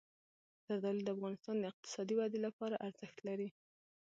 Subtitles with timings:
[0.67, 3.49] زردالو د افغانستان د اقتصادي ودې لپاره ارزښت لري.